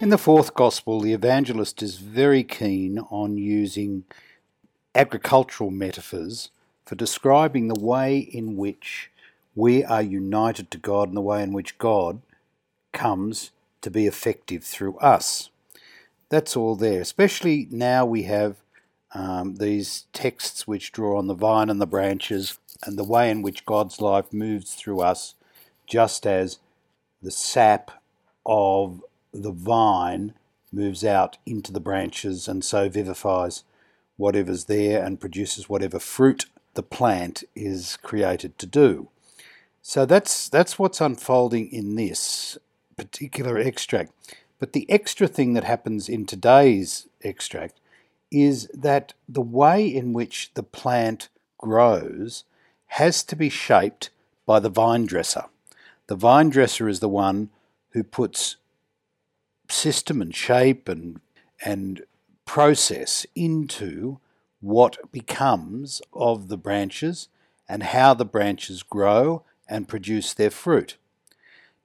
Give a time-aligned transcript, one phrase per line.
[0.00, 4.04] In the fourth gospel, the evangelist is very keen on using
[4.94, 6.48] agricultural metaphors
[6.86, 9.10] for describing the way in which
[9.54, 12.22] we are united to God and the way in which God
[12.94, 13.50] comes
[13.82, 15.50] to be effective through us.
[16.30, 18.56] That's all there, especially now we have
[19.14, 23.42] um, these texts which draw on the vine and the branches and the way in
[23.42, 25.34] which God's life moves through us,
[25.86, 26.58] just as
[27.20, 27.90] the sap
[28.46, 30.34] of the vine
[30.72, 33.64] moves out into the branches and so vivifies
[34.16, 39.08] whatever's there and produces whatever fruit the plant is created to do.
[39.82, 42.58] So that's that's what's unfolding in this
[42.96, 44.12] particular extract.
[44.58, 47.80] But the extra thing that happens in today's extract
[48.30, 52.44] is that the way in which the plant grows
[52.88, 54.10] has to be shaped
[54.46, 55.44] by the vine dresser.
[56.08, 57.48] The vine dresser is the one
[57.90, 58.56] who puts
[59.80, 61.20] system and shape and
[61.64, 62.02] and
[62.44, 64.18] process into
[64.60, 67.28] what becomes of the branches
[67.68, 70.96] and how the branches grow and produce their fruit.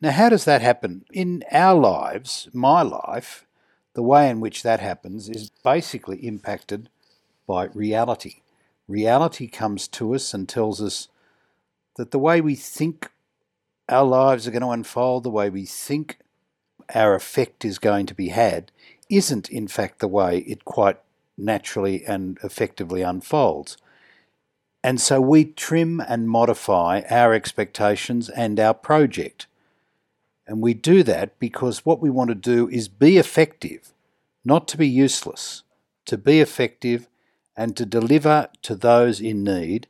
[0.00, 1.04] Now, how does that happen?
[1.12, 3.46] In our lives, my life,
[3.94, 6.88] the way in which that happens is basically impacted
[7.46, 8.42] by reality.
[8.88, 11.08] Reality comes to us and tells us
[11.96, 13.10] that the way we think
[13.88, 16.18] our lives are going to unfold, the way we think
[16.94, 18.70] our effect is going to be had,
[19.10, 20.98] isn't in fact the way it quite
[21.36, 23.76] naturally and effectively unfolds.
[24.82, 29.46] And so we trim and modify our expectations and our project.
[30.46, 33.92] And we do that because what we want to do is be effective,
[34.44, 35.62] not to be useless,
[36.04, 37.08] to be effective
[37.56, 39.86] and to deliver to those in need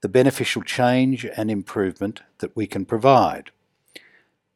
[0.00, 3.50] the beneficial change and improvement that we can provide.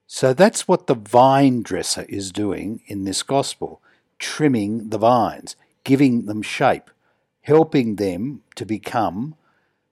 [0.06, 3.80] So that's what the vine dresser is doing in this gospel
[4.18, 6.90] trimming the vines, giving them shape,
[7.42, 9.34] helping them to become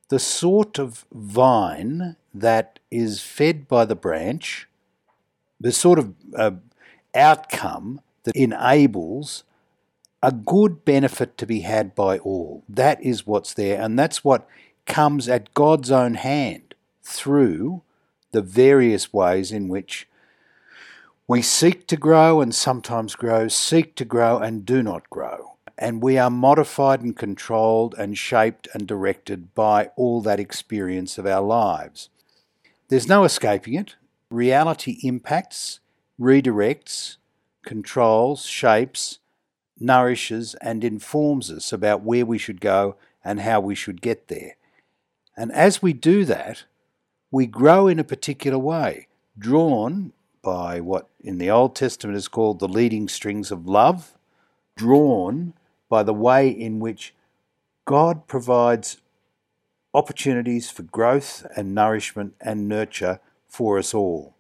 [0.09, 4.69] the sort of vine that is fed by the branch,
[5.61, 6.53] the sort of uh,
[7.15, 9.45] outcome that enables
[10.23, 12.63] a good benefit to be had by all.
[12.69, 14.47] That is what's there, and that's what
[14.87, 17.83] comes at God's own hand through
[18.33, 20.09] the various ways in which
[21.29, 25.57] we seek to grow and sometimes grow, seek to grow and do not grow.
[25.79, 31.27] And we are modified and controlled and shaped and directed by all that experience of
[31.27, 32.09] our lives.
[32.89, 33.95] There's no escaping it.
[34.31, 35.81] Reality impacts,
[36.21, 37.17] redirects,
[37.65, 39.19] controls, shapes,
[39.79, 44.57] nourishes, and informs us about where we should go and how we should get there.
[45.37, 46.65] And as we do that,
[47.33, 50.13] we grow in a particular way, drawn
[50.43, 54.13] by what in the Old Testament is called the leading strings of love,
[54.77, 55.55] drawn
[55.89, 57.15] by the way in which
[57.87, 58.99] God provides
[59.95, 63.19] opportunities for growth and nourishment and nurture
[63.49, 64.35] for us all.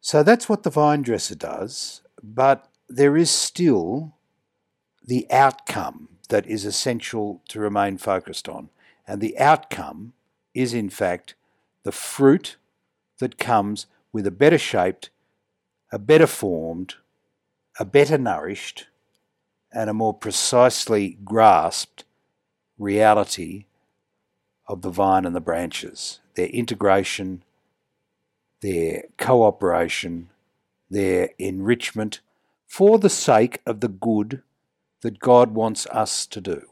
[0.00, 4.14] So that's what the vine dresser does, but there is still
[5.04, 8.70] the outcome that is essential to remain focused on.
[9.06, 10.14] And the outcome
[10.54, 11.34] is, in fact,
[11.82, 12.56] the fruit
[13.18, 15.10] that comes with a better shaped,
[15.90, 16.94] a better formed,
[17.78, 18.86] a better nourished,
[19.72, 22.04] and a more precisely grasped
[22.78, 23.64] reality
[24.68, 27.42] of the vine and the branches, their integration,
[28.60, 30.30] their cooperation,
[30.90, 32.20] their enrichment
[32.66, 34.42] for the sake of the good
[35.00, 36.71] that God wants us to do.